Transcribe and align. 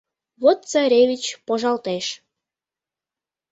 Вот 0.41 0.57
царевич 0.71 1.25
пожалтеш; 1.47 2.05